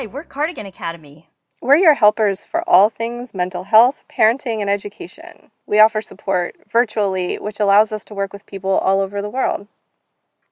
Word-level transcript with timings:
Hi, 0.00 0.06
we're 0.06 0.24
Cardigan 0.24 0.64
Academy. 0.64 1.28
We're 1.60 1.76
your 1.76 1.92
helpers 1.92 2.42
for 2.42 2.66
all 2.66 2.88
things 2.88 3.34
mental 3.34 3.64
health, 3.64 3.96
parenting, 4.10 4.62
and 4.62 4.70
education. 4.70 5.50
We 5.66 5.78
offer 5.78 6.00
support 6.00 6.56
virtually, 6.72 7.38
which 7.38 7.60
allows 7.60 7.92
us 7.92 8.02
to 8.04 8.14
work 8.14 8.32
with 8.32 8.46
people 8.46 8.70
all 8.70 9.02
over 9.02 9.20
the 9.20 9.28
world. 9.28 9.66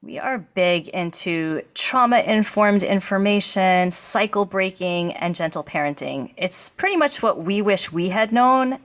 We 0.02 0.18
are 0.18 0.36
big 0.36 0.88
into 0.88 1.62
trauma 1.72 2.18
informed 2.18 2.82
information, 2.82 3.90
cycle 3.90 4.44
breaking, 4.44 5.14
and 5.14 5.34
gentle 5.34 5.64
parenting. 5.64 6.34
It's 6.36 6.68
pretty 6.68 6.98
much 6.98 7.22
what 7.22 7.42
we 7.42 7.62
wish 7.62 7.90
we 7.90 8.10
had 8.10 8.34
known 8.34 8.78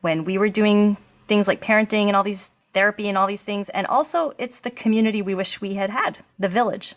when 0.00 0.24
we 0.24 0.36
were 0.36 0.48
doing 0.48 0.96
things 1.28 1.46
like 1.46 1.62
parenting 1.62 2.08
and 2.08 2.16
all 2.16 2.24
these 2.24 2.50
therapy 2.74 3.08
and 3.08 3.16
all 3.16 3.28
these 3.28 3.42
things. 3.42 3.68
And 3.68 3.86
also, 3.86 4.34
it's 4.36 4.58
the 4.58 4.70
community 4.70 5.22
we 5.22 5.36
wish 5.36 5.60
we 5.60 5.74
had 5.74 5.90
had, 5.90 6.18
the 6.40 6.48
village. 6.48 6.96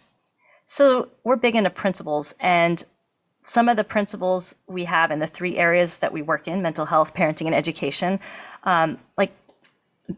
So, 0.67 1.09
we're 1.23 1.35
big 1.35 1.55
into 1.55 1.69
principles. 1.69 2.33
And 2.39 2.83
some 3.45 3.69
of 3.69 3.77
the 3.77 3.83
principles 3.83 4.55
we 4.67 4.85
have 4.85 5.11
in 5.11 5.19
the 5.19 5.27
three 5.27 5.57
areas 5.57 5.99
that 5.99 6.11
we 6.11 6.21
work 6.21 6.47
in 6.47 6.61
mental 6.61 6.85
health, 6.85 7.13
parenting, 7.13 7.45
and 7.45 7.53
education 7.55 8.19
um, 8.63 8.97
like 9.17 9.31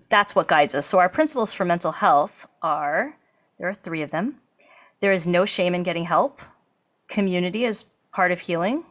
that's 0.09 0.36
what 0.36 0.47
guides 0.47 0.75
us. 0.75 0.86
So, 0.86 1.00
our 1.00 1.09
principles 1.09 1.53
for 1.53 1.66
mental 1.66 1.92
health 1.92 2.48
are 2.61 3.16
there 3.58 3.70
are 3.70 3.73
three 3.73 4.02
of 4.02 4.11
them. 4.11 4.36
There 5.00 5.11
is 5.11 5.28
no 5.28 5.45
shame 5.45 5.75
in 5.75 5.83
getting 5.83 6.05
help. 6.05 6.42
Community 7.08 7.66
is 7.66 7.86
part 8.11 8.31
of 8.31 8.39
healing. 8.39 8.83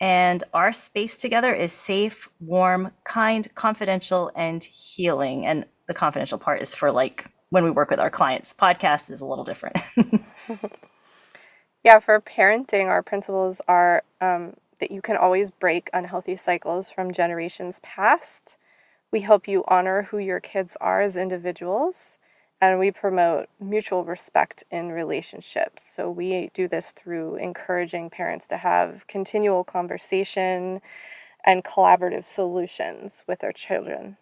And 0.00 0.42
our 0.54 0.72
space 0.72 1.16
together 1.16 1.52
is 1.52 1.72
safe, 1.72 2.28
warm, 2.40 2.90
kind, 3.04 3.52
confidential, 3.54 4.30
and 4.34 4.62
healing. 4.62 5.44
And 5.44 5.66
the 5.88 5.94
confidential 5.94 6.38
part 6.38 6.62
is 6.62 6.74
for 6.74 6.90
like 6.90 7.26
when 7.50 7.64
we 7.64 7.70
work 7.70 7.90
with 7.90 8.00
our 8.00 8.10
clients. 8.10 8.54
Podcast 8.54 9.10
is 9.10 9.20
a 9.20 9.26
little 9.26 9.44
different. 9.44 9.76
yeah, 11.84 11.98
for 11.98 12.20
parenting, 12.20 12.86
our 12.86 13.02
principles 13.02 13.60
are 13.66 14.02
um, 14.20 14.54
that 14.80 14.90
you 14.90 15.00
can 15.00 15.16
always 15.16 15.50
break 15.50 15.90
unhealthy 15.92 16.36
cycles 16.36 16.90
from 16.90 17.12
generations 17.12 17.80
past. 17.82 18.56
We 19.10 19.20
help 19.22 19.48
you 19.48 19.64
honor 19.68 20.02
who 20.02 20.18
your 20.18 20.40
kids 20.40 20.76
are 20.80 21.00
as 21.00 21.16
individuals 21.16 22.18
and 22.60 22.78
we 22.78 22.90
promote 22.90 23.48
mutual 23.58 24.04
respect 24.04 24.64
in 24.70 24.90
relationships. 24.90 25.82
So 25.82 26.10
we 26.10 26.50
do 26.52 26.68
this 26.68 26.92
through 26.92 27.36
encouraging 27.36 28.10
parents 28.10 28.46
to 28.48 28.58
have 28.58 29.06
continual 29.06 29.64
conversation 29.64 30.82
and 31.44 31.64
collaborative 31.64 32.24
solutions 32.24 33.24
with 33.26 33.38
their 33.38 33.52
children. 33.52 34.18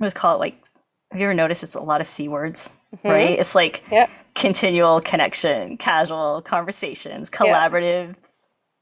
I 0.00 0.06
just 0.06 0.16
call 0.16 0.36
it 0.36 0.38
like 0.38 0.64
have 1.10 1.20
you 1.20 1.26
ever 1.26 1.34
noticed 1.34 1.64
it's 1.64 1.74
a 1.74 1.80
lot 1.80 2.00
of 2.00 2.06
C 2.06 2.28
words, 2.28 2.70
mm-hmm. 2.94 3.08
right? 3.08 3.38
It's 3.38 3.56
like 3.56 3.82
yep. 3.90 4.08
Continual 4.34 5.00
connection, 5.00 5.76
casual 5.76 6.42
conversations, 6.42 7.30
collaborative 7.30 8.14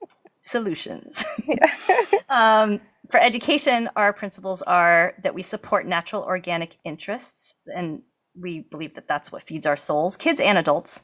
yep. 0.00 0.10
solutions. 0.40 1.24
um, 2.28 2.80
for 3.10 3.20
education, 3.20 3.88
our 3.96 4.12
principles 4.12 4.62
are 4.62 5.14
that 5.22 5.34
we 5.34 5.42
support 5.42 5.86
natural 5.86 6.22
organic 6.22 6.76
interests 6.84 7.54
and 7.74 8.02
we 8.40 8.60
believe 8.60 8.94
that 8.94 9.08
that's 9.08 9.32
what 9.32 9.42
feeds 9.42 9.66
our 9.66 9.76
souls, 9.76 10.16
kids 10.16 10.40
and 10.40 10.58
adults. 10.58 11.02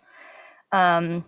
Um, 0.73 1.25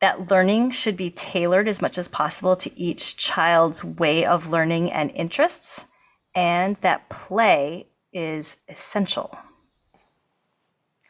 that 0.00 0.30
learning 0.30 0.72
should 0.72 0.96
be 0.96 1.10
tailored 1.10 1.68
as 1.68 1.80
much 1.80 1.96
as 1.96 2.08
possible 2.08 2.54
to 2.56 2.78
each 2.78 3.16
child's 3.16 3.82
way 3.82 4.26
of 4.26 4.50
learning 4.50 4.92
and 4.92 5.10
interests, 5.12 5.86
and 6.34 6.76
that 6.76 7.08
play 7.08 7.86
is 8.12 8.58
essential. 8.68 9.36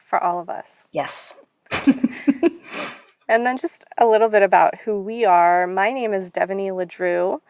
For 0.07 0.23
all 0.23 0.39
of 0.39 0.49
us. 0.49 0.85
Yes. 0.93 1.37
and 3.29 3.45
then 3.45 3.57
just 3.57 3.85
a 3.99 4.07
little 4.07 4.29
bit 4.29 4.45
about 4.45 4.77
who 4.85 5.01
we 5.01 5.25
are. 5.25 5.67
My 5.67 5.91
name 5.91 6.15
is 6.15 6.31
Devaney 6.31 6.71
LeDrew. 6.71 7.41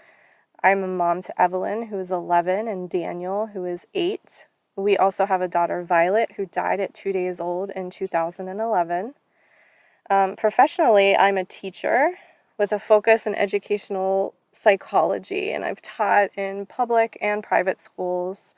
I'm 0.65 0.83
a 0.83 0.89
mom 0.89 1.21
to 1.21 1.39
Evelyn, 1.39 1.89
who 1.89 2.01
is 2.01 2.11
11, 2.11 2.67
and 2.67 2.89
Daniel, 2.89 3.49
who 3.49 3.67
is 3.67 3.87
8. 3.93 4.47
We 4.75 4.97
also 4.97 5.27
have 5.27 5.43
a 5.43 5.49
daughter, 5.49 5.85
Violet, 5.85 6.33
who 6.39 6.47
died 6.47 6.81
at 6.81 6.95
two 6.95 7.13
days 7.13 7.41
old 7.41 7.69
in 7.77 7.91
2011. 7.91 9.13
Um, 10.09 10.35
professionally, 10.37 11.15
I'm 11.15 11.37
a 11.37 11.45
teacher 11.45 12.13
with 12.57 12.73
a 12.73 12.79
focus 12.79 13.27
in 13.27 13.35
educational 13.35 14.33
psychology, 14.51 15.53
and 15.53 15.63
I've 15.63 15.83
taught 15.83 16.31
in 16.39 16.65
public 16.65 17.19
and 17.21 17.43
private 17.43 17.83
schools. 17.83 18.55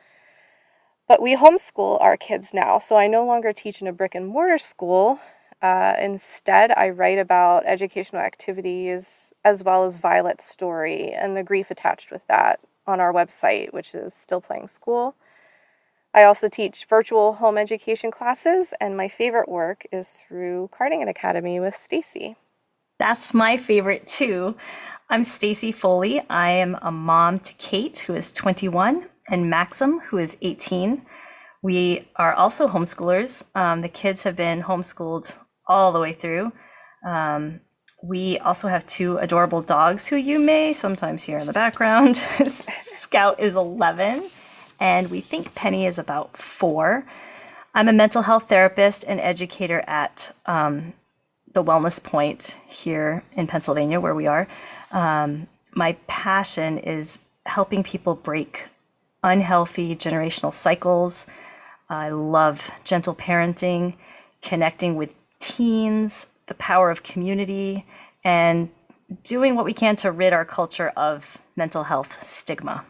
But 1.09 1.23
we 1.23 1.35
homeschool 1.35 2.01
our 2.03 2.19
kids 2.19 2.53
now, 2.53 2.79
so 2.79 2.97
I 2.97 3.07
no 3.07 3.25
longer 3.25 3.55
teach 3.55 3.81
in 3.81 3.89
a 3.89 3.93
brick 3.93 4.15
and 4.15 4.29
mortar 4.29 4.59
school. 4.59 5.19
Uh, 5.63 5.95
instead, 5.99 6.71
I 6.73 6.91
write 6.91 7.19
about 7.19 7.65
educational 7.67 8.21
activities 8.21 9.33
as 9.43 9.65
well 9.65 9.85
as 9.85 9.97
Violet's 9.97 10.45
story 10.45 11.11
and 11.13 11.35
the 11.35 11.43
grief 11.43 11.71
attached 11.71 12.11
with 12.13 12.27
that 12.29 12.61
on 12.87 13.01
our 13.01 13.13
website, 13.13 13.73
which 13.73 13.95
is 13.95 14.13
Still 14.13 14.43
Playing 14.43 14.69
School. 14.69 15.15
I 16.13 16.25
also 16.25 16.49
teach 16.49 16.85
virtual 16.85 17.35
home 17.35 17.57
education 17.57 18.11
classes, 18.11 18.75
and 18.79 18.97
my 18.97 19.09
favorite 19.09 19.49
work 19.49 19.87
is 19.91 20.23
through 20.29 20.69
Cardigan 20.77 21.09
Academy 21.09 21.59
with 21.59 21.75
Stacy. 21.75 22.37
That's 22.99 23.33
my 23.33 23.57
favorite 23.57 24.07
too. 24.07 24.57
I'm 25.09 25.25
Stacy 25.25 25.73
Foley. 25.73 26.21
I 26.29 26.51
am 26.51 26.77
a 26.83 26.91
mom 26.91 27.39
to 27.41 27.55
Kate, 27.55 27.99
who 28.01 28.15
is 28.15 28.31
21, 28.33 29.07
and 29.29 29.51
Maxim, 29.51 30.01
who 30.01 30.19
is 30.19 30.37
18. 30.43 31.03
We 31.63 32.09
are 32.17 32.35
also 32.35 32.69
homeschoolers. 32.69 33.45
Um, 33.55 33.81
the 33.81 33.89
kids 33.89 34.23
have 34.23 34.37
been 34.37 34.63
homeschooled 34.63 35.35
all 35.67 35.93
the 35.93 36.01
way 36.01 36.13
through. 36.13 36.53
Um, 37.07 37.61
we 38.03 38.39
also 38.39 38.69
have 38.69 38.87
two 38.87 39.19
adorable 39.19 39.61
dogs 39.61 40.07
who 40.07 40.17
you 40.17 40.39
may 40.39 40.73
sometimes 40.73 41.25
hear 41.25 41.39
in 41.39 41.47
the 41.47 41.53
background. 41.53 42.17
Scout 42.17 43.41
is 43.41 43.57
11 43.57 44.31
and 44.81 45.11
we 45.11 45.21
think 45.21 45.55
Penny 45.55 45.87
is 45.87 45.99
about 45.99 46.37
four. 46.37 47.05
I'm 47.75 47.89
a 47.89 47.93
mental 47.93 48.23
health 48.23 48.49
therapist 48.49 49.05
and 49.09 49.21
educator 49.21 49.83
at 49.87 50.35
um, 50.47 50.95
the 51.53 51.63
Wellness 51.63 52.03
Point 52.03 52.59
here 52.67 53.23
in 53.33 53.47
Pennsylvania, 53.47 54.01
where 54.01 54.15
we 54.15 54.27
are. 54.27 54.47
Um, 54.93 55.49
my 55.75 55.95
passion 56.07 56.79
is 56.79 57.21
helping 57.47 57.83
people 57.83 58.15
break 58.15 58.69
unhealthy 59.23 59.97
generational 59.97 60.53
cycles. 60.53 61.27
I 61.89 62.11
love 62.11 62.71
gentle 62.85 63.15
parenting, 63.15 63.95
connecting 64.43 64.97
with 64.97 65.15
teens, 65.39 66.27
the 66.47 66.55
power 66.55 66.91
of 66.91 67.03
community, 67.03 67.87
and 68.25 68.71
doing 69.25 69.55
what 69.55 69.65
we 69.65 69.73
can 69.73 69.97
to 69.97 70.13
rid 70.13 70.33
our 70.33 70.45
culture 70.45 70.93
of 70.97 71.41
mental 71.57 71.85
health 71.85 72.27
stigma. 72.27 72.85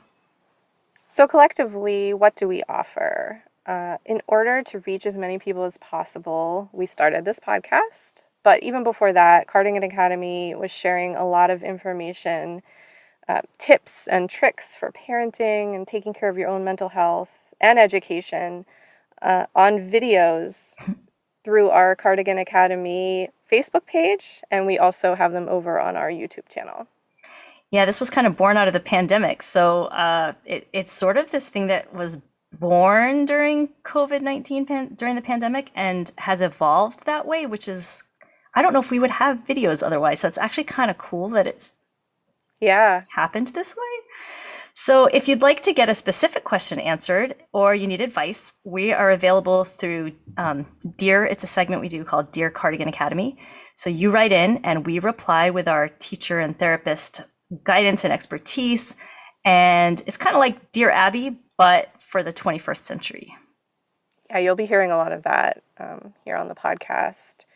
So, 1.08 1.26
collectively, 1.26 2.12
what 2.12 2.36
do 2.36 2.48
we 2.48 2.62
offer? 2.68 3.42
Uh, 3.66 3.98
in 4.04 4.22
order 4.26 4.62
to 4.62 4.80
reach 4.80 5.04
as 5.06 5.16
many 5.16 5.38
people 5.38 5.64
as 5.64 5.76
possible, 5.78 6.70
we 6.72 6.86
started 6.86 7.24
this 7.24 7.38
podcast. 7.38 8.22
But 8.42 8.62
even 8.62 8.82
before 8.82 9.12
that, 9.12 9.46
Cardigan 9.46 9.82
Academy 9.82 10.54
was 10.54 10.70
sharing 10.70 11.16
a 11.16 11.28
lot 11.28 11.50
of 11.50 11.62
information, 11.62 12.62
uh, 13.28 13.42
tips, 13.58 14.06
and 14.08 14.30
tricks 14.30 14.74
for 14.74 14.90
parenting 14.92 15.74
and 15.74 15.86
taking 15.86 16.14
care 16.14 16.28
of 16.28 16.38
your 16.38 16.48
own 16.48 16.64
mental 16.64 16.88
health 16.88 17.54
and 17.60 17.78
education 17.78 18.64
uh, 19.22 19.46
on 19.54 19.90
videos 19.90 20.74
through 21.44 21.70
our 21.70 21.94
Cardigan 21.94 22.38
Academy 22.38 23.28
Facebook 23.50 23.86
page. 23.86 24.42
And 24.50 24.66
we 24.66 24.78
also 24.78 25.14
have 25.14 25.32
them 25.32 25.48
over 25.48 25.80
on 25.80 25.96
our 25.96 26.10
YouTube 26.10 26.48
channel. 26.48 26.86
Yeah, 27.70 27.84
this 27.84 28.00
was 28.00 28.08
kind 28.08 28.26
of 28.26 28.36
born 28.36 28.56
out 28.56 28.66
of 28.66 28.72
the 28.72 28.80
pandemic. 28.80 29.42
So 29.42 29.84
uh, 29.84 30.32
it, 30.46 30.68
it's 30.72 30.92
sort 30.92 31.18
of 31.18 31.30
this 31.30 31.48
thing 31.48 31.66
that 31.66 31.92
was 31.94 32.18
born 32.58 33.26
during 33.26 33.68
COVID 33.84 34.22
19 34.22 34.64
pan- 34.64 34.94
during 34.94 35.16
the 35.16 35.22
pandemic 35.22 35.70
and 35.74 36.10
has 36.16 36.40
evolved 36.40 37.04
that 37.04 37.26
way, 37.26 37.44
which 37.44 37.68
is, 37.68 38.02
I 38.54 38.62
don't 38.62 38.72
know 38.72 38.80
if 38.80 38.90
we 38.90 38.98
would 38.98 39.10
have 39.10 39.44
videos 39.46 39.82
otherwise. 39.82 40.20
So 40.20 40.28
it's 40.28 40.38
actually 40.38 40.64
kind 40.64 40.90
of 40.90 40.96
cool 40.96 41.28
that 41.30 41.46
it's 41.46 41.74
yeah 42.60 43.04
happened 43.14 43.48
this 43.48 43.76
way. 43.76 43.82
So 44.80 45.06
if 45.06 45.26
you'd 45.26 45.42
like 45.42 45.62
to 45.62 45.72
get 45.72 45.88
a 45.88 45.94
specific 45.94 46.44
question 46.44 46.78
answered 46.78 47.34
or 47.52 47.74
you 47.74 47.88
need 47.88 48.00
advice, 48.00 48.54
we 48.62 48.92
are 48.92 49.10
available 49.10 49.64
through 49.64 50.12
um, 50.36 50.66
Dear. 50.96 51.24
It's 51.24 51.42
a 51.42 51.48
segment 51.48 51.82
we 51.82 51.88
do 51.88 52.04
called 52.04 52.30
Dear 52.30 52.48
Cardigan 52.48 52.86
Academy. 52.86 53.38
So 53.74 53.90
you 53.90 54.12
write 54.12 54.30
in 54.30 54.58
and 54.58 54.86
we 54.86 55.00
reply 55.00 55.50
with 55.50 55.66
our 55.66 55.88
teacher 55.88 56.38
and 56.38 56.56
therapist 56.56 57.22
guidance 57.64 58.04
and 58.04 58.12
expertise. 58.12 58.94
And 59.44 60.00
it's 60.06 60.16
kind 60.16 60.36
of 60.36 60.40
like 60.40 60.70
Dear 60.70 60.90
Abby, 60.90 61.40
but 61.56 61.88
for 61.98 62.22
the 62.22 62.32
21st 62.32 62.84
century. 62.84 63.34
Yeah, 64.30 64.38
you'll 64.38 64.54
be 64.54 64.66
hearing 64.66 64.92
a 64.92 64.96
lot 64.96 65.10
of 65.10 65.24
that 65.24 65.60
um, 65.78 66.14
here 66.24 66.36
on 66.36 66.46
the 66.46 66.54
podcast. 66.54 67.46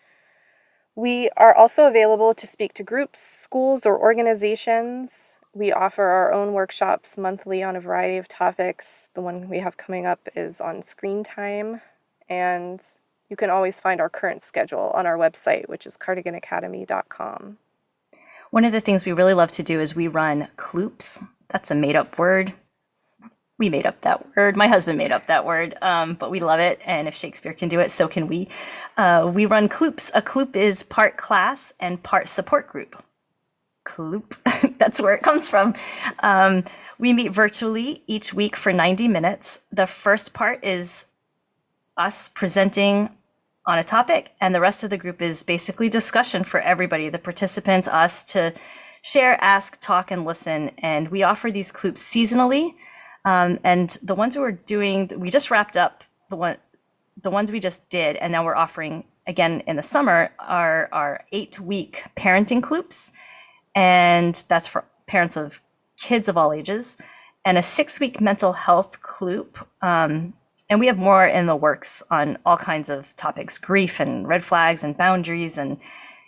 We 0.94 1.30
are 1.36 1.54
also 1.54 1.86
available 1.86 2.34
to 2.34 2.46
speak 2.46 2.74
to 2.74 2.82
groups, 2.82 3.20
schools, 3.20 3.86
or 3.86 3.98
organizations. 3.98 5.38
We 5.54 5.72
offer 5.72 6.02
our 6.02 6.32
own 6.32 6.52
workshops 6.52 7.16
monthly 7.16 7.62
on 7.62 7.76
a 7.76 7.80
variety 7.80 8.18
of 8.18 8.28
topics. 8.28 9.10
The 9.14 9.22
one 9.22 9.48
we 9.48 9.58
have 9.60 9.76
coming 9.76 10.06
up 10.06 10.28
is 10.36 10.60
on 10.60 10.82
screen 10.82 11.24
time. 11.24 11.80
And 12.28 12.80
you 13.28 13.36
can 13.36 13.50
always 13.50 13.80
find 13.80 14.00
our 14.00 14.10
current 14.10 14.42
schedule 14.42 14.90
on 14.94 15.06
our 15.06 15.16
website, 15.16 15.68
which 15.68 15.86
is 15.86 15.96
cardiganacademy.com. 15.96 17.58
One 18.50 18.64
of 18.66 18.72
the 18.72 18.80
things 18.80 19.06
we 19.06 19.12
really 19.12 19.32
love 19.32 19.50
to 19.52 19.62
do 19.62 19.80
is 19.80 19.96
we 19.96 20.08
run 20.08 20.48
cloops. 20.56 21.22
That's 21.48 21.70
a 21.70 21.74
made 21.74 21.96
up 21.96 22.18
word. 22.18 22.52
We 23.62 23.68
made 23.68 23.86
up 23.86 24.00
that 24.00 24.26
word. 24.34 24.56
My 24.56 24.66
husband 24.66 24.98
made 24.98 25.12
up 25.12 25.26
that 25.26 25.46
word, 25.46 25.78
um, 25.82 26.14
but 26.14 26.32
we 26.32 26.40
love 26.40 26.58
it. 26.58 26.80
And 26.84 27.06
if 27.06 27.14
Shakespeare 27.14 27.52
can 27.52 27.68
do 27.68 27.78
it, 27.78 27.92
so 27.92 28.08
can 28.08 28.26
we. 28.26 28.48
Uh, 28.96 29.30
we 29.32 29.46
run 29.46 29.68
cloops. 29.68 30.10
A 30.16 30.20
cloop 30.20 30.56
is 30.56 30.82
part 30.82 31.16
class 31.16 31.72
and 31.78 32.02
part 32.02 32.26
support 32.26 32.66
group. 32.66 33.00
Cloop, 33.86 34.34
that's 34.78 35.00
where 35.00 35.14
it 35.14 35.22
comes 35.22 35.48
from. 35.48 35.74
Um, 36.24 36.64
we 36.98 37.12
meet 37.12 37.28
virtually 37.28 38.02
each 38.08 38.34
week 38.34 38.56
for 38.56 38.72
90 38.72 39.06
minutes. 39.06 39.60
The 39.70 39.86
first 39.86 40.34
part 40.34 40.64
is 40.64 41.06
us 41.96 42.30
presenting 42.30 43.10
on 43.64 43.78
a 43.78 43.84
topic, 43.84 44.32
and 44.40 44.52
the 44.52 44.60
rest 44.60 44.82
of 44.82 44.90
the 44.90 44.98
group 44.98 45.22
is 45.22 45.44
basically 45.44 45.88
discussion 45.88 46.42
for 46.42 46.58
everybody, 46.58 47.08
the 47.10 47.18
participants, 47.20 47.86
us 47.86 48.24
to 48.24 48.54
share, 49.02 49.40
ask, 49.40 49.80
talk, 49.80 50.10
and 50.10 50.24
listen. 50.24 50.72
And 50.78 51.12
we 51.12 51.22
offer 51.22 51.52
these 51.52 51.70
cloops 51.70 52.02
seasonally. 52.02 52.74
Um, 53.24 53.58
and 53.62 53.90
the 54.02 54.14
ones 54.14 54.36
we're 54.36 54.52
doing, 54.52 55.10
we 55.16 55.30
just 55.30 55.50
wrapped 55.50 55.76
up 55.76 56.04
the 56.28 56.36
one, 56.36 56.56
the 57.20 57.30
ones 57.30 57.52
we 57.52 57.60
just 57.60 57.88
did, 57.88 58.16
and 58.16 58.32
now 58.32 58.44
we're 58.44 58.56
offering 58.56 59.04
again 59.26 59.62
in 59.66 59.76
the 59.76 59.82
summer 59.82 60.30
are 60.38 60.88
our 60.92 61.24
eight 61.30 61.60
week 61.60 62.04
parenting 62.16 62.62
cloops, 62.62 63.12
and 63.74 64.42
that's 64.48 64.66
for 64.66 64.84
parents 65.06 65.36
of 65.36 65.60
kids 66.00 66.28
of 66.28 66.36
all 66.36 66.52
ages, 66.52 66.96
and 67.44 67.58
a 67.58 67.62
six 67.62 68.00
week 68.00 68.20
mental 68.20 68.52
health 68.52 69.00
cloop. 69.02 69.64
Um, 69.82 70.34
and 70.68 70.80
we 70.80 70.86
have 70.86 70.96
more 70.96 71.26
in 71.26 71.46
the 71.46 71.54
works 71.54 72.02
on 72.10 72.38
all 72.46 72.56
kinds 72.56 72.88
of 72.88 73.14
topics 73.16 73.58
grief 73.58 74.00
and 74.00 74.26
red 74.26 74.42
flags 74.42 74.82
and 74.82 74.96
boundaries. 74.96 75.58
And 75.58 75.76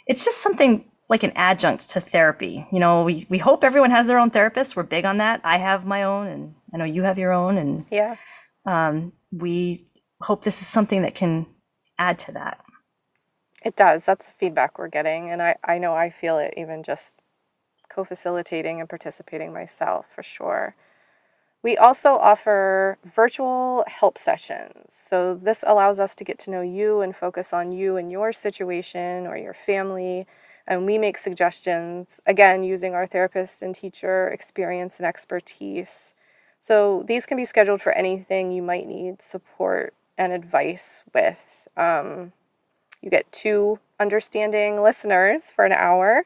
it's 0.06 0.23
just 0.23 0.43
something 0.43 0.85
like 1.08 1.23
an 1.23 1.32
adjunct 1.35 1.88
to 1.91 2.00
therapy. 2.00 2.67
You 2.70 2.79
know 2.79 3.05
we, 3.05 3.26
we 3.31 3.38
hope 3.38 3.64
everyone 3.64 3.91
has 3.91 4.06
their 4.06 4.19
own 4.19 4.31
therapist. 4.31 4.76
We're 4.76 4.82
big 4.82 5.06
on 5.06 5.17
that. 5.17 5.41
I 5.44 5.56
have 5.56 5.87
my 5.87 6.02
own 6.02 6.26
and 6.26 6.55
i 6.74 6.78
know 6.78 6.84
you 6.84 7.02
have 7.02 7.18
your 7.18 7.32
own 7.32 7.58
and 7.58 7.86
yeah 7.90 8.16
um, 8.66 9.12
we 9.30 9.86
hope 10.22 10.42
this 10.44 10.62
is 10.62 10.66
something 10.66 11.02
that 11.02 11.14
can 11.14 11.46
add 11.98 12.18
to 12.18 12.32
that 12.32 12.60
it 13.64 13.76
does 13.76 14.04
that's 14.04 14.26
the 14.26 14.32
feedback 14.32 14.78
we're 14.78 14.88
getting 14.88 15.30
and 15.30 15.42
i, 15.42 15.56
I 15.64 15.78
know 15.78 15.94
i 15.94 16.10
feel 16.10 16.38
it 16.38 16.54
even 16.56 16.82
just 16.82 17.20
co-facilitating 17.88 18.80
and 18.80 18.88
participating 18.88 19.52
myself 19.52 20.06
for 20.14 20.22
sure 20.22 20.74
we 21.64 21.78
also 21.78 22.16
offer 22.16 22.98
virtual 23.04 23.84
help 23.88 24.18
sessions. 24.18 24.84
So, 24.90 25.34
this 25.34 25.64
allows 25.66 25.98
us 25.98 26.14
to 26.16 26.24
get 26.24 26.38
to 26.40 26.50
know 26.50 26.60
you 26.60 27.00
and 27.00 27.16
focus 27.16 27.54
on 27.54 27.72
you 27.72 27.96
and 27.96 28.12
your 28.12 28.32
situation 28.34 29.26
or 29.26 29.38
your 29.38 29.54
family. 29.54 30.26
And 30.66 30.84
we 30.84 30.98
make 30.98 31.16
suggestions, 31.16 32.20
again, 32.26 32.64
using 32.64 32.94
our 32.94 33.06
therapist 33.06 33.62
and 33.62 33.74
teacher 33.74 34.28
experience 34.28 34.98
and 34.98 35.06
expertise. 35.06 36.14
So, 36.64 37.05
these 37.06 37.26
can 37.26 37.37
be 37.37 37.44
scheduled 37.44 37.82
for 37.82 37.93
anything 37.93 38.50
you 38.50 38.62
might 38.62 38.88
need 38.88 39.20
support 39.20 39.93
and 40.16 40.32
advice 40.32 41.02
with. 41.12 41.69
Um, 41.76 42.32
you 43.02 43.11
get 43.11 43.31
two 43.31 43.81
understanding 44.00 44.82
listeners 44.82 45.50
for 45.50 45.66
an 45.66 45.72
hour, 45.72 46.25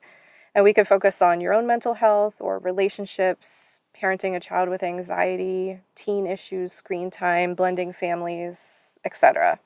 and 0.55 0.63
we 0.63 0.73
can 0.73 0.85
focus 0.85 1.21
on 1.21 1.41
your 1.41 1.53
own 1.53 1.67
mental 1.67 1.95
health 1.95 2.37
or 2.39 2.61
relationships, 2.61 3.81
parenting 4.01 4.37
a 4.37 4.39
child 4.39 4.69
with 4.69 4.85
anxiety, 4.85 5.81
teen 5.97 6.25
issues, 6.25 6.73
screen 6.73 7.11
time, 7.11 7.57
blending 7.57 7.93
families, 7.93 9.01
etc. 9.05 9.59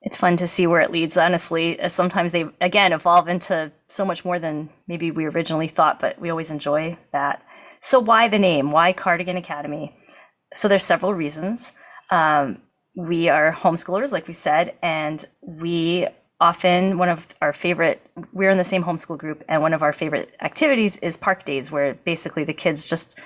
It's 0.00 0.16
fun 0.16 0.38
to 0.38 0.46
see 0.46 0.66
where 0.66 0.80
it 0.80 0.90
leads, 0.90 1.18
honestly. 1.18 1.78
Sometimes 1.88 2.32
they, 2.32 2.46
again, 2.62 2.94
evolve 2.94 3.28
into 3.28 3.70
so 3.86 4.06
much 4.06 4.24
more 4.24 4.38
than 4.38 4.70
maybe 4.86 5.10
we 5.10 5.26
originally 5.26 5.68
thought, 5.68 6.00
but 6.00 6.18
we 6.18 6.30
always 6.30 6.50
enjoy 6.50 6.96
that. 7.12 7.42
So, 7.80 8.00
why 8.00 8.28
the 8.28 8.38
name? 8.38 8.70
Why 8.70 8.92
Cardigan 8.92 9.36
Academy? 9.36 9.96
So, 10.54 10.68
there's 10.68 10.84
several 10.84 11.14
reasons. 11.14 11.72
Um, 12.10 12.58
we 12.96 13.28
are 13.28 13.52
homeschoolers, 13.52 14.10
like 14.10 14.26
we 14.26 14.34
said, 14.34 14.74
and 14.82 15.24
we 15.42 16.08
often 16.40 16.98
one 16.98 17.08
of 17.08 17.26
our 17.40 17.52
favorite 17.52 18.00
we're 18.32 18.50
in 18.50 18.58
the 18.58 18.64
same 18.64 18.84
homeschool 18.84 19.16
group 19.16 19.42
and 19.48 19.62
one 19.62 19.72
of 19.72 19.82
our 19.82 19.92
favorite 19.92 20.36
activities 20.40 20.98
is 20.98 21.16
park 21.16 21.44
days 21.44 21.72
where 21.72 21.94
basically 22.04 22.44
the 22.44 22.52
kids 22.52 22.84
just 22.84 23.18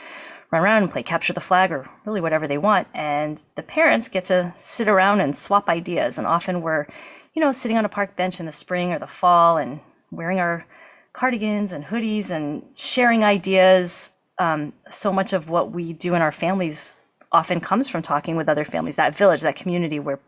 run 0.53 0.62
around 0.62 0.82
and 0.85 0.93
play 0.93 1.03
capture 1.03 1.32
the 1.32 1.41
flag 1.41 1.73
or 1.73 1.88
really 2.06 2.20
whatever 2.20 2.46
they 2.46 2.58
want 2.58 2.87
and 2.94 3.44
the 3.56 3.62
parents 3.64 4.08
get 4.08 4.25
to 4.25 4.53
sit 4.56 4.87
around 4.87 5.20
and 5.20 5.37
swap 5.37 5.69
ideas 5.69 6.19
and 6.19 6.26
often 6.26 6.62
we're 6.62 6.87
you 7.35 7.43
know 7.43 7.50
sitting 7.50 7.76
on 7.76 7.85
a 7.85 7.88
park 7.88 8.14
bench 8.14 8.38
in 8.38 8.46
the 8.46 8.53
spring 8.53 8.93
or 8.93 8.99
the 9.00 9.08
fall 9.08 9.56
and 9.56 9.81
wearing 10.12 10.38
our 10.38 10.64
cardigans 11.12 11.73
and 11.73 11.87
hoodies 11.87 12.31
and 12.31 12.62
sharing 12.76 13.25
ideas 13.25 14.12
um, 14.41 14.73
so 14.89 15.13
much 15.13 15.33
of 15.33 15.49
what 15.49 15.71
we 15.71 15.93
do 15.93 16.15
in 16.17 16.23
our 16.23 16.33
families 16.33 16.97
often 17.31 17.61
comes 17.61 17.89
from 17.89 18.03
talking 18.03 18.35
with 18.35 18.49
other 18.49 18.65
families 18.65 18.97
that 18.97 19.15
village 19.15 19.43
that 19.43 19.55
community 19.55 20.01
where 20.01 20.19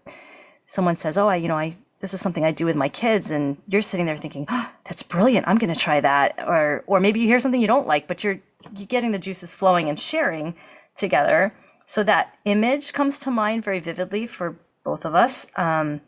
someone 0.66 0.94
says 0.94 1.18
oh 1.18 1.28
i 1.28 1.34
you 1.34 1.48
know 1.48 1.58
i 1.58 1.76
this 2.02 2.12
is 2.12 2.20
something 2.20 2.44
I 2.44 2.50
do 2.50 2.66
with 2.66 2.74
my 2.74 2.88
kids, 2.88 3.30
and 3.30 3.56
you're 3.68 3.80
sitting 3.80 4.06
there 4.06 4.16
thinking, 4.16 4.44
oh, 4.48 4.70
"That's 4.84 5.04
brilliant! 5.04 5.46
I'm 5.46 5.56
going 5.56 5.72
to 5.72 5.78
try 5.78 6.00
that." 6.00 6.34
Or, 6.46 6.82
or 6.88 6.98
maybe 6.98 7.20
you 7.20 7.26
hear 7.26 7.38
something 7.38 7.60
you 7.60 7.68
don't 7.68 7.86
like, 7.86 8.08
but 8.08 8.22
you're 8.22 8.40
you're 8.74 8.86
getting 8.86 9.12
the 9.12 9.20
juices 9.20 9.54
flowing 9.54 9.88
and 9.88 9.98
sharing 9.98 10.54
together. 10.96 11.54
So 11.84 12.02
that 12.02 12.36
image 12.44 12.92
comes 12.92 13.20
to 13.20 13.30
mind 13.30 13.64
very 13.64 13.78
vividly 13.78 14.26
for 14.26 14.58
both 14.84 15.04
of 15.04 15.14
us. 15.14 15.46
Um, 15.56 16.00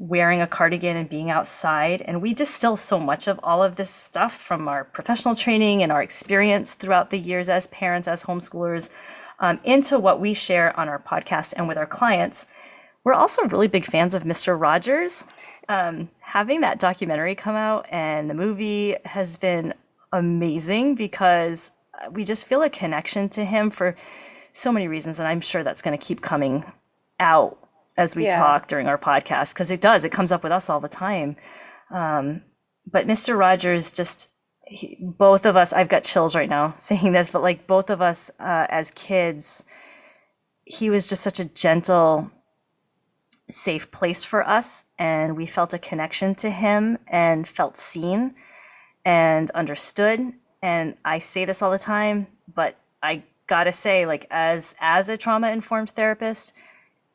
wearing 0.00 0.40
a 0.40 0.46
cardigan 0.46 0.96
and 0.96 1.10
being 1.10 1.30
outside, 1.30 2.00
and 2.02 2.22
we 2.22 2.32
distill 2.32 2.74
so 2.74 2.98
much 2.98 3.28
of 3.28 3.38
all 3.42 3.62
of 3.62 3.76
this 3.76 3.90
stuff 3.90 4.34
from 4.34 4.66
our 4.66 4.82
professional 4.82 5.34
training 5.34 5.82
and 5.82 5.92
our 5.92 6.02
experience 6.02 6.72
throughout 6.72 7.10
the 7.10 7.18
years 7.18 7.50
as 7.50 7.66
parents, 7.66 8.08
as 8.08 8.24
homeschoolers, 8.24 8.88
um, 9.40 9.60
into 9.62 9.98
what 9.98 10.18
we 10.18 10.32
share 10.32 10.78
on 10.80 10.88
our 10.88 10.98
podcast 10.98 11.52
and 11.56 11.68
with 11.68 11.76
our 11.76 11.86
clients. 11.86 12.46
We're 13.04 13.12
also 13.12 13.46
really 13.48 13.68
big 13.68 13.84
fans 13.84 14.14
of 14.14 14.24
Mr. 14.24 14.58
Rogers. 14.58 15.24
Um, 15.68 16.08
having 16.20 16.62
that 16.62 16.78
documentary 16.78 17.34
come 17.34 17.54
out 17.54 17.86
and 17.90 18.28
the 18.28 18.34
movie 18.34 18.96
has 19.04 19.36
been 19.36 19.74
amazing 20.12 20.94
because 20.94 21.70
we 22.10 22.24
just 22.24 22.46
feel 22.46 22.62
a 22.62 22.70
connection 22.70 23.28
to 23.30 23.44
him 23.44 23.70
for 23.70 23.94
so 24.54 24.72
many 24.72 24.88
reasons. 24.88 25.18
And 25.18 25.28
I'm 25.28 25.42
sure 25.42 25.62
that's 25.62 25.82
going 25.82 25.96
to 25.96 26.04
keep 26.04 26.22
coming 26.22 26.64
out 27.20 27.59
as 28.00 28.16
we 28.16 28.24
yeah. 28.24 28.38
talk 28.38 28.66
during 28.66 28.86
our 28.86 28.98
podcast 28.98 29.54
because 29.54 29.70
it 29.70 29.80
does. 29.80 30.04
It 30.04 30.10
comes 30.10 30.32
up 30.32 30.42
with 30.42 30.52
us 30.52 30.70
all 30.70 30.80
the 30.80 30.88
time. 30.88 31.36
Um, 31.90 32.42
but 32.90 33.06
Mr. 33.06 33.38
Rogers 33.38 33.92
just, 33.92 34.30
he, 34.66 34.96
both 35.00 35.44
of 35.44 35.54
us, 35.54 35.72
I've 35.72 35.88
got 35.88 36.02
chills 36.02 36.34
right 36.34 36.48
now 36.48 36.74
saying 36.78 37.12
this, 37.12 37.30
but 37.30 37.42
like 37.42 37.66
both 37.66 37.90
of 37.90 38.00
us 38.00 38.30
uh, 38.40 38.66
as 38.70 38.90
kids, 38.92 39.64
he 40.64 40.88
was 40.88 41.08
just 41.08 41.22
such 41.22 41.40
a 41.40 41.44
gentle 41.44 42.30
safe 43.48 43.90
place 43.90 44.24
for 44.24 44.48
us 44.48 44.84
and 44.98 45.36
we 45.36 45.44
felt 45.44 45.74
a 45.74 45.78
connection 45.78 46.34
to 46.36 46.48
him 46.48 46.98
and 47.08 47.48
felt 47.48 47.76
seen 47.76 48.32
and 49.04 49.50
understood 49.50 50.32
and 50.62 50.94
i 51.04 51.18
say 51.18 51.44
this 51.44 51.60
all 51.60 51.72
the 51.72 51.78
time 51.78 52.28
but 52.54 52.76
i 53.02 53.20
gotta 53.48 53.72
say 53.72 54.06
like 54.06 54.24
as 54.30 54.76
as 54.78 55.08
a 55.08 55.16
trauma 55.16 55.50
informed 55.50 55.90
therapist 55.90 56.52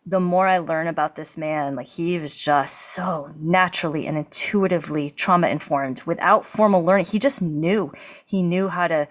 the 0.05 0.19
more 0.19 0.47
i 0.47 0.57
learn 0.57 0.87
about 0.87 1.15
this 1.15 1.37
man 1.37 1.75
like 1.75 1.87
he 1.87 2.19
was 2.19 2.35
just 2.35 2.93
so 2.93 3.33
naturally 3.39 4.07
and 4.07 4.17
intuitively 4.17 5.11
trauma 5.11 5.47
informed 5.47 6.01
without 6.03 6.45
formal 6.45 6.83
learning 6.83 7.05
he 7.05 7.19
just 7.19 7.41
knew 7.41 7.91
he 8.25 8.41
knew 8.41 8.67
how 8.67 8.87
to 8.87 9.07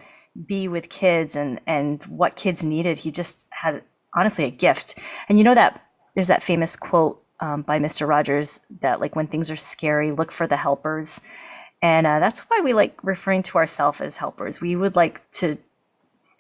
be 0.47 0.69
with 0.69 0.89
kids 0.89 1.37
and 1.37 1.61
and 1.67 2.03
what 2.05 2.37
kids 2.37 2.65
needed 2.65 2.99
he 2.99 3.11
just 3.11 3.47
had 3.51 3.83
honestly 4.15 4.45
a 4.45 4.51
gift 4.51 4.99
and 5.29 5.39
you 5.39 5.45
know 5.45 5.55
that 5.55 5.81
there's 6.15 6.29
that 6.29 6.43
famous 6.43 6.77
quote 6.77 7.21
um, 7.41 7.63
by 7.63 7.79
Mr. 7.79 8.09
Rogers 8.09 8.61
that 8.81 9.01
like 9.01 9.17
when 9.17 9.27
things 9.27 9.51
are 9.51 9.57
scary, 9.57 10.13
look 10.13 10.33
for 10.33 10.47
the 10.47 10.57
helpers, 10.57 11.21
and 11.83 12.07
uh, 12.07 12.19
that's 12.21 12.41
why 12.41 12.61
we 12.63 12.73
like 12.73 12.99
referring 13.03 13.43
to 13.45 13.59
ourselves 13.59 14.01
as 14.01 14.17
helpers. 14.17 14.61
We 14.61 14.77
would 14.77 14.97
like 14.97 15.29
to 15.33 15.59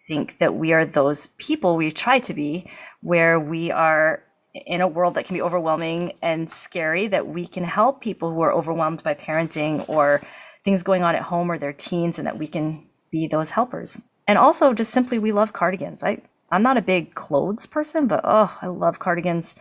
think 0.06 0.38
that 0.38 0.54
we 0.54 0.73
are 0.73 0.87
those 0.87 1.28
people 1.38 1.76
we 1.76 1.90
try 1.90 2.18
to 2.20 2.34
be, 2.34 2.70
where 3.00 3.38
we 3.38 3.70
are 3.70 4.23
in 4.54 4.80
a 4.80 4.88
world 4.88 5.14
that 5.14 5.25
can 5.25 5.34
be 5.34 5.42
overwhelming 5.42 6.12
and 6.23 6.49
scary, 6.49 7.08
that 7.08 7.26
we 7.26 7.46
can 7.46 7.64
help 7.64 8.00
people 8.00 8.32
who 8.32 8.40
are 8.40 8.52
overwhelmed 8.52 9.02
by 9.02 9.14
parenting 9.14 9.87
or 9.88 10.23
things 10.64 10.82
going 10.82 11.02
on 11.02 11.14
at 11.14 11.23
home 11.23 11.50
or 11.50 11.58
their 11.58 11.73
teens, 11.73 12.18
and 12.18 12.26
that 12.26 12.38
we 12.38 12.46
can 12.46 12.87
be 13.11 13.26
those 13.26 13.50
helpers. 13.50 14.00
And 14.26 14.38
also, 14.38 14.73
just 14.73 14.92
simply, 14.92 15.18
we 15.18 15.32
love 15.32 15.52
cardigans. 15.52 16.02
I 16.04 16.23
I'm 16.50 16.62
not 16.62 16.76
a 16.76 16.82
big 16.82 17.14
clothes 17.14 17.66
person, 17.66 18.06
but 18.06 18.20
oh, 18.23 18.56
I 18.62 18.68
love 18.68 18.99
cardigans. 18.99 19.56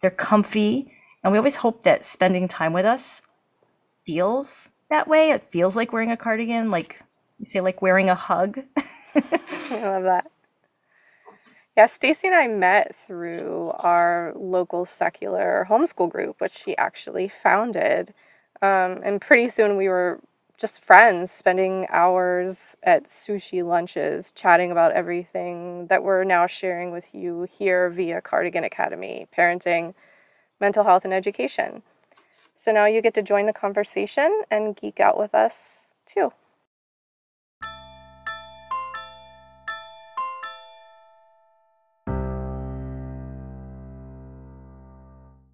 They're 0.00 0.10
comfy, 0.10 0.92
and 1.22 1.32
we 1.32 1.38
always 1.38 1.56
hope 1.56 1.82
that 1.82 2.04
spending 2.04 2.48
time 2.48 2.72
with 2.72 2.86
us 2.86 3.22
feels 4.06 4.70
that 4.88 5.08
way. 5.08 5.30
It 5.30 5.50
feels 5.50 5.76
like 5.76 5.92
wearing 5.92 6.10
a 6.10 6.16
cardigan, 6.16 6.70
like 6.70 7.02
you 7.38 7.44
say, 7.44 7.60
like 7.60 7.82
wearing 7.82 8.08
a 8.08 8.14
hug. 8.14 8.60
I 9.14 9.80
love 9.82 10.04
that. 10.04 10.30
Yeah, 11.78 11.86
Stacy 11.86 12.26
and 12.26 12.34
I 12.34 12.48
met 12.48 12.96
through 13.06 13.70
our 13.78 14.32
local 14.34 14.84
secular 14.84 15.64
homeschool 15.70 16.10
group, 16.10 16.40
which 16.40 16.58
she 16.58 16.76
actually 16.76 17.28
founded. 17.28 18.14
Um, 18.60 19.00
and 19.04 19.20
pretty 19.20 19.48
soon 19.48 19.76
we 19.76 19.88
were 19.88 20.18
just 20.56 20.84
friends 20.84 21.30
spending 21.30 21.86
hours 21.88 22.76
at 22.82 23.04
sushi 23.04 23.64
lunches 23.64 24.32
chatting 24.32 24.72
about 24.72 24.90
everything 24.90 25.86
that 25.86 26.02
we're 26.02 26.24
now 26.24 26.48
sharing 26.48 26.90
with 26.90 27.14
you 27.14 27.46
here 27.48 27.88
via 27.90 28.20
Cardigan 28.20 28.64
Academy 28.64 29.28
parenting, 29.32 29.94
mental 30.58 30.82
health, 30.82 31.04
and 31.04 31.14
education. 31.14 31.84
So 32.56 32.72
now 32.72 32.86
you 32.86 33.00
get 33.00 33.14
to 33.14 33.22
join 33.22 33.46
the 33.46 33.52
conversation 33.52 34.42
and 34.50 34.74
geek 34.74 34.98
out 34.98 35.16
with 35.16 35.32
us 35.32 35.86
too. 36.06 36.32